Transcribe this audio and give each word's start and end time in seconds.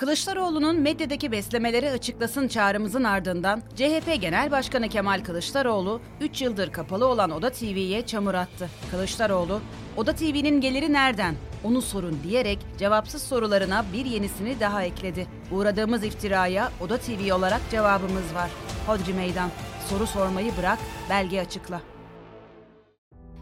Kılıçdaroğlu'nun 0.00 0.80
medyadaki 0.80 1.32
beslemeleri 1.32 1.90
açıklasın 1.90 2.48
çağrımızın 2.48 3.04
ardından 3.04 3.62
CHP 3.76 4.20
Genel 4.20 4.50
Başkanı 4.50 4.88
Kemal 4.88 5.24
Kılıçdaroğlu 5.24 6.00
3 6.20 6.42
yıldır 6.42 6.72
kapalı 6.72 7.06
olan 7.06 7.30
Oda 7.30 7.50
TV'ye 7.50 8.06
çamur 8.06 8.34
attı. 8.34 8.68
Kılıçdaroğlu, 8.90 9.60
Oda 9.96 10.12
TV'nin 10.12 10.60
geliri 10.60 10.92
nereden? 10.92 11.34
Onu 11.64 11.82
sorun 11.82 12.18
diyerek 12.22 12.58
cevapsız 12.78 13.22
sorularına 13.22 13.84
bir 13.92 14.04
yenisini 14.04 14.60
daha 14.60 14.84
ekledi. 14.84 15.26
Uğradığımız 15.50 16.04
iftiraya 16.04 16.72
Oda 16.80 16.98
TV 16.98 17.34
olarak 17.34 17.60
cevabımız 17.70 18.34
var. 18.34 18.50
Hodri 18.86 19.14
meydan. 19.14 19.50
Soru 19.88 20.06
sormayı 20.06 20.52
bırak, 20.56 20.78
belge 21.10 21.40
açıkla. 21.40 21.80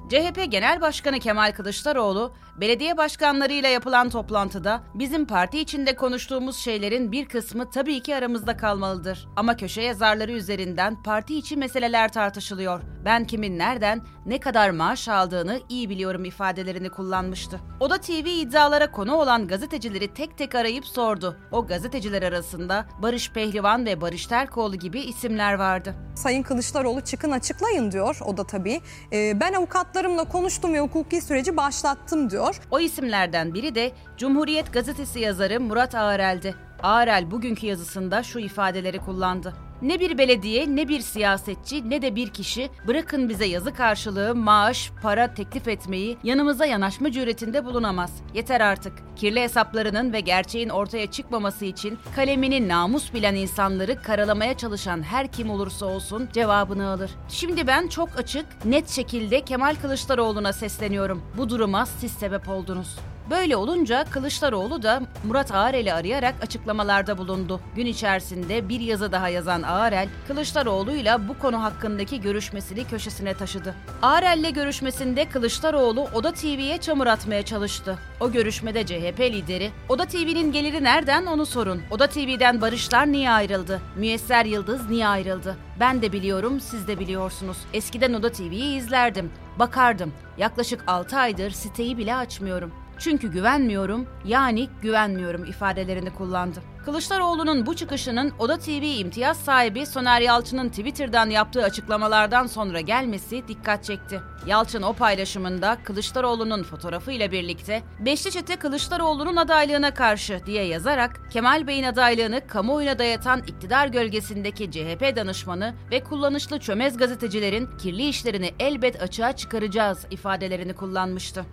CHP 0.08 0.50
Genel 0.50 0.80
Başkanı 0.80 1.18
Kemal 1.18 1.52
Kılıçdaroğlu, 1.52 2.32
belediye 2.60 2.96
başkanlarıyla 2.96 3.68
yapılan 3.68 4.10
toplantıda 4.10 4.82
bizim 4.94 5.26
parti 5.26 5.60
içinde 5.60 5.96
konuştuğumuz 5.96 6.56
şeylerin 6.56 7.12
bir 7.12 7.28
kısmı 7.28 7.70
tabii 7.70 8.00
ki 8.00 8.16
aramızda 8.16 8.56
kalmalıdır. 8.56 9.28
Ama 9.36 9.56
köşe 9.56 9.82
yazarları 9.82 10.32
üzerinden 10.32 11.02
parti 11.02 11.38
içi 11.38 11.56
meseleler 11.56 12.12
tartışılıyor. 12.12 12.80
Ben 13.04 13.24
kimin 13.24 13.58
nereden, 13.58 14.00
ne 14.26 14.40
kadar 14.40 14.70
maaş 14.70 15.08
aldığını 15.08 15.60
iyi 15.68 15.90
biliyorum 15.90 16.24
ifadelerini 16.24 16.90
kullanmıştı. 16.90 17.60
Oda 17.80 17.98
TV 17.98 18.26
iddialara 18.26 18.90
konu 18.90 19.14
olan 19.14 19.48
gazetecileri 19.48 20.14
tek 20.14 20.38
tek 20.38 20.54
arayıp 20.54 20.86
sordu. 20.86 21.36
O 21.52 21.66
gazeteciler 21.66 22.22
arasında 22.22 22.86
Barış 23.02 23.32
Pehlivan 23.32 23.86
ve 23.86 24.00
Barış 24.00 24.26
Terkoğlu 24.26 24.76
gibi 24.76 25.00
isimler 25.00 25.54
vardı. 25.54 25.94
Sayın 26.14 26.42
Kılıçdaroğlu 26.42 27.00
çıkın 27.00 27.30
açıklayın 27.30 27.92
diyor 27.92 28.18
o 28.24 28.36
da 28.36 28.44
tabii. 28.46 28.80
Ee, 29.12 29.40
ben 29.40 29.52
avukatlarımla 29.98 30.24
konuştum 30.24 30.74
ve 30.74 30.80
hukuki 30.80 31.20
süreci 31.20 31.56
başlattım 31.56 32.30
diyor. 32.30 32.60
O 32.70 32.80
isimlerden 32.80 33.54
biri 33.54 33.74
de 33.74 33.92
Cumhuriyet 34.16 34.72
Gazetesi 34.72 35.20
yazarı 35.20 35.60
Murat 35.60 35.94
Ağarel'di. 35.94 36.67
Ağarel 36.82 37.30
bugünkü 37.30 37.66
yazısında 37.66 38.22
şu 38.22 38.38
ifadeleri 38.38 38.98
kullandı. 38.98 39.54
Ne 39.82 40.00
bir 40.00 40.18
belediye, 40.18 40.76
ne 40.76 40.88
bir 40.88 41.00
siyasetçi, 41.00 41.90
ne 41.90 42.02
de 42.02 42.16
bir 42.16 42.28
kişi 42.28 42.70
bırakın 42.86 43.28
bize 43.28 43.44
yazı 43.44 43.74
karşılığı 43.74 44.34
maaş, 44.34 44.90
para 45.02 45.34
teklif 45.34 45.68
etmeyi, 45.68 46.18
yanımıza 46.24 46.66
yanaşma 46.66 47.12
cüretinde 47.12 47.64
bulunamaz. 47.64 48.12
Yeter 48.34 48.60
artık. 48.60 48.92
Kirli 49.16 49.40
hesaplarının 49.40 50.12
ve 50.12 50.20
gerçeğin 50.20 50.68
ortaya 50.68 51.10
çıkmaması 51.10 51.64
için 51.64 51.98
kalemini 52.16 52.68
namus 52.68 53.14
bilen 53.14 53.34
insanları 53.34 54.02
karalamaya 54.02 54.56
çalışan 54.56 55.02
her 55.02 55.32
kim 55.32 55.50
olursa 55.50 55.86
olsun 55.86 56.28
cevabını 56.32 56.88
alır. 56.88 57.10
Şimdi 57.28 57.66
ben 57.66 57.88
çok 57.88 58.18
açık, 58.18 58.46
net 58.64 58.88
şekilde 58.88 59.40
Kemal 59.40 59.74
Kılıçdaroğlu'na 59.82 60.52
sesleniyorum. 60.52 61.22
Bu 61.36 61.48
duruma 61.48 61.86
siz 61.86 62.12
sebep 62.12 62.48
oldunuz. 62.48 62.96
Böyle 63.30 63.56
olunca 63.56 64.04
Kılıçdaroğlu 64.10 64.82
da 64.82 65.02
Murat 65.24 65.54
Ağarel'i 65.54 65.92
arayarak 65.92 66.34
açıklamalarda 66.42 67.18
bulundu. 67.18 67.60
Gün 67.76 67.86
içerisinde 67.86 68.68
bir 68.68 68.80
yazı 68.80 69.12
daha 69.12 69.28
yazan 69.28 69.62
Ağarel, 69.62 70.08
Kılıçdaroğlu'yla 70.28 71.28
bu 71.28 71.38
konu 71.38 71.62
hakkındaki 71.62 72.20
görüşmesini 72.20 72.84
köşesine 72.84 73.34
taşıdı. 73.34 73.74
Ağarel'le 74.02 74.52
görüşmesinde 74.54 75.28
Kılıçdaroğlu 75.28 76.08
Oda 76.14 76.32
TV'ye 76.32 76.78
çamur 76.78 77.06
atmaya 77.06 77.42
çalıştı. 77.42 77.98
O 78.20 78.32
görüşmede 78.32 78.86
CHP 78.86 79.20
lideri, 79.20 79.70
Oda 79.88 80.04
TV'nin 80.06 80.52
geliri 80.52 80.84
nereden 80.84 81.26
onu 81.26 81.46
sorun. 81.46 81.82
Oda 81.90 82.06
TV'den 82.06 82.60
Barışlar 82.60 83.12
niye 83.12 83.30
ayrıldı? 83.30 83.80
Müyesser 83.96 84.44
Yıldız 84.44 84.90
niye 84.90 85.08
ayrıldı? 85.08 85.56
Ben 85.80 86.02
de 86.02 86.12
biliyorum, 86.12 86.60
siz 86.60 86.88
de 86.88 86.98
biliyorsunuz. 86.98 87.56
Eskiden 87.72 88.12
Oda 88.12 88.32
TV'yi 88.32 88.78
izlerdim, 88.78 89.30
bakardım. 89.58 90.12
Yaklaşık 90.38 90.84
6 90.86 91.18
aydır 91.18 91.50
siteyi 91.50 91.98
bile 91.98 92.14
açmıyorum. 92.14 92.72
Çünkü 92.98 93.28
güvenmiyorum, 93.28 94.06
yani 94.24 94.68
güvenmiyorum 94.82 95.44
ifadelerini 95.44 96.10
kullandı. 96.14 96.62
Kılıçdaroğlu'nun 96.84 97.66
bu 97.66 97.76
çıkışının 97.76 98.32
Oda 98.38 98.58
TV 98.58 98.82
imtiyaz 98.98 99.36
sahibi 99.36 99.86
Soner 99.86 100.20
Yalçın'ın 100.20 100.68
Twitter'dan 100.68 101.30
yaptığı 101.30 101.62
açıklamalardan 101.62 102.46
sonra 102.46 102.80
gelmesi 102.80 103.48
dikkat 103.48 103.84
çekti. 103.84 104.20
Yalçın 104.46 104.82
o 104.82 104.92
paylaşımında 104.92 105.78
Kılıçdaroğlu'nun 105.84 106.62
fotoğrafı 106.62 107.12
ile 107.12 107.32
birlikte 107.32 107.82
Beşli 107.98 108.30
Çete 108.30 108.56
Kılıçdaroğlu'nun 108.56 109.36
adaylığına 109.36 109.94
karşı 109.94 110.40
diye 110.46 110.64
yazarak 110.64 111.20
Kemal 111.32 111.66
Bey'in 111.66 111.84
adaylığını 111.84 112.46
kamuoyuna 112.46 112.98
dayatan 112.98 113.42
iktidar 113.46 113.86
gölgesindeki 113.86 114.70
CHP 114.70 115.16
danışmanı 115.16 115.74
ve 115.90 116.04
kullanışlı 116.04 116.60
çömez 116.60 116.96
gazetecilerin 116.96 117.68
kirli 117.78 118.08
işlerini 118.08 118.54
elbet 118.60 119.02
açığa 119.02 119.36
çıkaracağız 119.36 120.06
ifadelerini 120.10 120.72
kullanmıştı. 120.72 121.44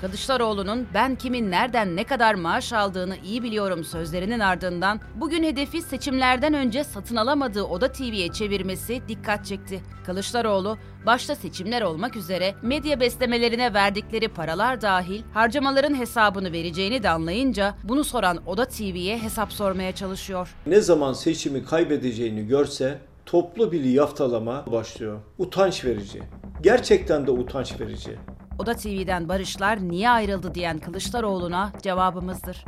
Kılıçdaroğlu'nun 0.00 0.86
ben 0.94 1.14
kimin 1.16 1.50
nereden 1.50 1.96
ne 1.96 2.04
kadar 2.04 2.34
maaş 2.34 2.72
aldığını 2.72 3.16
iyi 3.24 3.42
biliyorum 3.42 3.84
sözlerinin 3.84 4.40
ardından 4.40 5.00
bugün 5.14 5.42
hedefi 5.44 5.82
seçimlerden 5.82 6.54
önce 6.54 6.84
satın 6.84 7.16
alamadığı 7.16 7.62
Oda 7.62 7.92
TV'ye 7.92 8.28
çevirmesi 8.28 9.02
dikkat 9.08 9.46
çekti. 9.46 9.82
Kılıçdaroğlu 10.06 10.78
başta 11.06 11.34
seçimler 11.34 11.82
olmak 11.82 12.16
üzere 12.16 12.54
medya 12.62 13.00
beslemelerine 13.00 13.74
verdikleri 13.74 14.28
paralar 14.28 14.80
dahil 14.80 15.22
harcamaların 15.34 15.94
hesabını 15.94 16.52
vereceğini 16.52 17.02
de 17.02 17.10
anlayınca 17.10 17.74
bunu 17.84 18.04
soran 18.04 18.38
Oda 18.46 18.64
TV'ye 18.64 19.18
hesap 19.18 19.52
sormaya 19.52 19.94
çalışıyor. 19.94 20.54
Ne 20.66 20.80
zaman 20.80 21.12
seçimi 21.12 21.64
kaybedeceğini 21.64 22.46
görse 22.46 22.98
toplu 23.26 23.72
bir 23.72 23.84
yaftalama 23.84 24.64
başlıyor. 24.72 25.20
Utanç 25.38 25.84
verici. 25.84 26.22
Gerçekten 26.62 27.26
de 27.26 27.30
utanç 27.30 27.80
verici. 27.80 28.18
Oda 28.58 28.74
TV'den 28.74 29.28
Barışlar 29.28 29.88
niye 29.88 30.10
ayrıldı 30.10 30.54
diyen 30.54 30.78
Kılıçdaroğlu'na 30.78 31.72
cevabımızdır. 31.82 32.64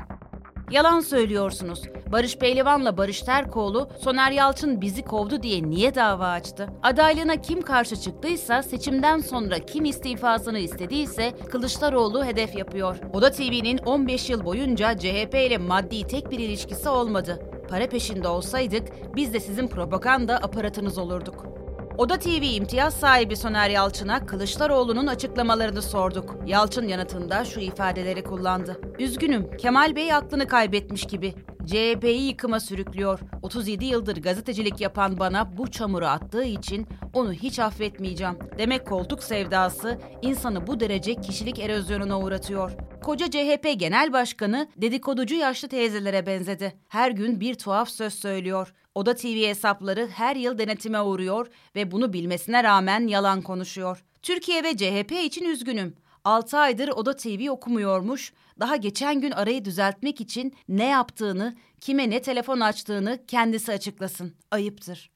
Yalan 0.70 1.00
söylüyorsunuz. 1.00 1.82
Barış 2.12 2.38
Pehlivan'la 2.38 2.96
Barış 2.96 3.20
Terkoğlu, 3.20 3.88
Soner 4.00 4.30
Yalçın 4.30 4.80
bizi 4.80 5.02
kovdu 5.02 5.42
diye 5.42 5.62
niye 5.62 5.94
dava 5.94 6.28
açtı? 6.28 6.68
Adaylığına 6.82 7.36
kim 7.36 7.62
karşı 7.62 7.96
çıktıysa, 7.96 8.62
seçimden 8.62 9.18
sonra 9.18 9.58
kim 9.58 9.84
istifasını 9.84 10.58
istediyse 10.58 11.32
Kılıçdaroğlu 11.50 12.24
hedef 12.24 12.56
yapıyor. 12.56 12.96
Oda 13.12 13.30
TV'nin 13.30 13.78
15 13.78 14.30
yıl 14.30 14.44
boyunca 14.44 14.98
CHP 14.98 15.34
ile 15.34 15.58
maddi 15.58 16.06
tek 16.06 16.30
bir 16.30 16.38
ilişkisi 16.38 16.88
olmadı. 16.88 17.42
Para 17.70 17.86
peşinde 17.86 18.28
olsaydık 18.28 18.88
biz 19.16 19.34
de 19.34 19.40
sizin 19.40 19.68
propaganda 19.68 20.36
aparatınız 20.36 20.98
olurduk. 20.98 21.57
Oda 21.98 22.18
TV 22.18 22.42
imtiyaz 22.42 22.94
sahibi 22.94 23.36
Soner 23.36 23.70
Yalçın'a 23.70 24.26
Kılıçdaroğlu'nun 24.26 25.06
açıklamalarını 25.06 25.82
sorduk. 25.82 26.36
Yalçın 26.46 26.88
yanıtında 26.88 27.44
şu 27.44 27.60
ifadeleri 27.60 28.24
kullandı. 28.24 28.80
Üzgünüm, 28.98 29.56
Kemal 29.56 29.96
Bey 29.96 30.12
aklını 30.12 30.46
kaybetmiş 30.46 31.04
gibi. 31.04 31.34
CHP'yi 31.68 32.26
yıkıma 32.26 32.60
sürüklüyor. 32.60 33.20
37 33.42 33.84
yıldır 33.84 34.22
gazetecilik 34.22 34.80
yapan 34.80 35.18
bana 35.18 35.56
bu 35.56 35.70
çamuru 35.70 36.06
attığı 36.06 36.44
için 36.44 36.86
onu 37.12 37.32
hiç 37.32 37.58
affetmeyeceğim. 37.58 38.38
Demek 38.58 38.86
koltuk 38.86 39.22
sevdası 39.22 39.98
insanı 40.22 40.66
bu 40.66 40.80
derece 40.80 41.14
kişilik 41.14 41.58
erozyonuna 41.58 42.20
uğratıyor. 42.20 42.72
Koca 43.02 43.30
CHP 43.30 43.74
Genel 43.76 44.12
Başkanı 44.12 44.68
dedikoducu 44.76 45.34
yaşlı 45.34 45.68
teyzelere 45.68 46.26
benzedi. 46.26 46.72
Her 46.88 47.10
gün 47.10 47.40
bir 47.40 47.54
tuhaf 47.54 47.88
söz 47.88 48.14
söylüyor. 48.14 48.74
Oda 48.94 49.14
TV 49.14 49.46
hesapları 49.46 50.08
her 50.14 50.36
yıl 50.36 50.58
denetime 50.58 51.00
uğruyor 51.00 51.46
ve 51.76 51.90
bunu 51.90 52.12
bilmesine 52.12 52.64
rağmen 52.64 53.06
yalan 53.06 53.42
konuşuyor. 53.42 54.04
Türkiye 54.22 54.64
ve 54.64 54.76
CHP 54.76 55.12
için 55.12 55.44
üzgünüm. 55.44 55.94
6 56.28 56.58
aydır 56.58 56.88
Oda 56.88 57.16
TV 57.16 57.50
okumuyormuş. 57.50 58.32
Daha 58.60 58.76
geçen 58.76 59.20
gün 59.20 59.30
arayı 59.30 59.64
düzeltmek 59.64 60.20
için 60.20 60.54
ne 60.68 60.84
yaptığını, 60.86 61.56
kime 61.80 62.10
ne 62.10 62.22
telefon 62.22 62.60
açtığını 62.60 63.26
kendisi 63.26 63.72
açıklasın. 63.72 64.34
Ayıptır. 64.50 65.10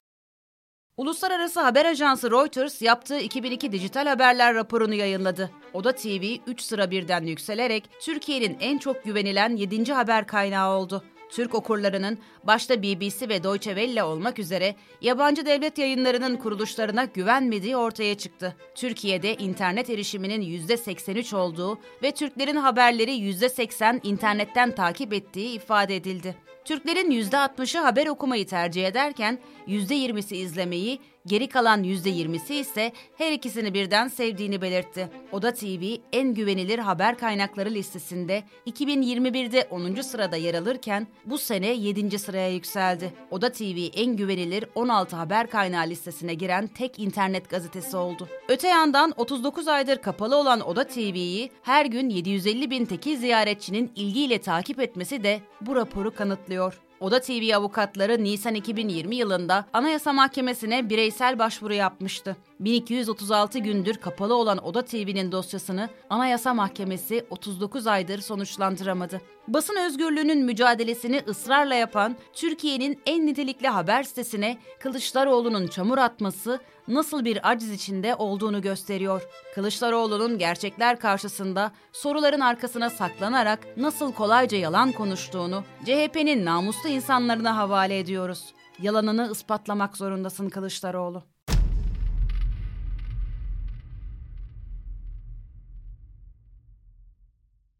Uluslararası 0.97 1.61
haber 1.61 1.85
ajansı 1.85 2.31
Reuters 2.31 2.83
yaptığı 2.83 3.19
2002 3.19 3.73
dijital 3.73 4.07
haberler 4.07 4.55
raporunu 4.55 4.95
yayınladı. 4.95 5.51
Oda 5.73 5.93
TV 5.93 6.37
3 6.47 6.61
sıra 6.61 6.91
birden 6.91 7.23
yükselerek 7.23 7.89
Türkiye'nin 8.01 8.57
en 8.61 8.79
çok 8.79 9.05
güvenilen 9.05 9.57
7. 9.57 9.93
haber 9.93 10.27
kaynağı 10.27 10.79
oldu. 10.79 11.05
Türk 11.33 11.55
okurlarının 11.55 12.19
başta 12.45 12.83
BBC 12.83 13.29
ve 13.29 13.43
Deutsche 13.43 13.71
Welle 13.75 14.03
olmak 14.03 14.39
üzere 14.39 14.75
yabancı 15.01 15.47
devlet 15.47 15.79
yayınlarının 15.79 16.37
kuruluşlarına 16.37 17.05
güvenmediği 17.05 17.77
ortaya 17.77 18.15
çıktı. 18.15 18.57
Türkiye'de 18.75 19.35
internet 19.35 19.91
erişiminin 19.91 20.43
%83 20.43 21.37
olduğu 21.37 21.79
ve 22.03 22.11
Türklerin 22.11 22.57
haberleri 22.57 23.11
%80 23.11 24.01
internetten 24.03 24.75
takip 24.75 25.13
ettiği 25.13 25.55
ifade 25.55 25.97
edildi. 25.97 26.35
Türklerin 26.65 27.11
%60'ı 27.11 27.81
haber 27.81 28.07
okumayı 28.07 28.47
tercih 28.47 28.87
ederken 28.87 29.39
%20'si 29.69 30.35
izlemeyi, 30.35 30.99
Geri 31.27 31.49
kalan 31.49 31.85
%20'si 31.85 32.55
ise 32.55 32.93
her 33.19 33.33
ikisini 33.33 33.75
birden 33.75 34.09
sevdiğini 34.09 34.63
belirtti. 34.63 35.09
Oda 35.33 35.55
TV 35.55 35.97
en 36.13 36.35
güvenilir 36.35 36.79
haber 36.79 37.19
kaynakları 37.19 37.71
listesinde 37.71 38.43
2021'de 38.67 39.69
10. 39.71 40.01
sırada 40.01 40.37
yer 40.37 40.55
alırken 40.55 41.07
bu 41.25 41.39
sene 41.39 41.67
7. 41.67 42.19
sıraya 42.19 42.49
yükseldi. 42.49 43.13
Oda 43.31 43.53
TV 43.53 43.89
en 43.95 44.17
güvenilir 44.17 44.65
16 44.75 45.17
haber 45.17 45.51
kaynağı 45.51 45.87
listesine 45.87 46.35
giren 46.35 46.67
tek 46.67 46.99
internet 46.99 47.51
gazetesi 47.51 47.97
oldu. 47.97 48.29
Öte 48.49 48.69
yandan 48.69 49.13
39 49.17 49.69
aydır 49.69 49.97
kapalı 49.97 50.37
olan 50.37 50.61
Oda 50.61 50.87
TV'yi 50.87 51.51
her 51.63 51.87
gün 51.87 52.09
750 52.09 52.71
bin 52.71 52.85
tekil 52.85 53.17
ziyaretçinin 53.17 53.93
ilgiyle 53.97 54.41
takip 54.41 54.81
etmesi 54.81 55.25
de 55.25 55.41
bu 55.61 55.77
raporu 55.77 56.15
kanıtlıyor 56.15 56.52
başlıyor. 56.53 56.92
Oda 57.03 57.21
TV 57.21 57.57
avukatları 57.57 58.25
Nisan 58.25 58.55
2020 58.55 59.17
yılında 59.17 59.65
Anayasa 59.73 60.13
Mahkemesi'ne 60.13 60.91
bireysel 60.91 61.39
başvuru 61.39 61.75
yapmıştı. 61.75 62.37
1236 62.61 63.59
gündür 63.59 63.95
kapalı 63.95 64.35
olan 64.35 64.67
Oda 64.67 64.83
TV'nin 64.83 65.33
dosyasını 65.33 65.89
Anayasa 66.11 66.55
Mahkemesi 66.55 67.27
39 67.31 67.87
aydır 67.87 68.19
sonuçlandıramadı. 68.19 69.21
Basın 69.49 69.77
özgürlüğünün 69.77 70.45
mücadelesini 70.45 71.23
ısrarla 71.29 71.75
yapan 71.75 72.17
Türkiye'nin 72.33 73.01
en 73.07 73.27
nitelikli 73.27 73.69
haber 73.69 74.03
sitesine 74.03 74.59
Kılıçdaroğlu'nun 74.81 75.67
çamur 75.67 75.99
atması 75.99 76.61
nasıl 76.89 77.25
bir 77.25 77.51
aciz 77.51 77.71
içinde 77.71 78.15
olduğunu 78.15 78.63
gösteriyor. 78.63 79.23
Kılıçdaroğlu'nun 79.55 80.39
gerçekler 80.39 81.01
karşısında 81.01 81.73
soruların 81.93 82.41
arkasına 82.41 82.91
saklanarak 82.91 83.77
nasıl 83.77 84.13
kolayca 84.13 84.59
yalan 84.59 84.93
konuştuğunu 84.93 85.65
CHP'nin 85.85 86.45
namuslu 86.45 86.89
insanlarına 86.93 87.57
havale 87.57 87.99
ediyoruz. 87.99 88.55
Yalanını 88.79 89.29
ispatlamak 89.33 89.97
zorundasın 89.97 90.49
Kılıçdaroğlu. 90.49 91.32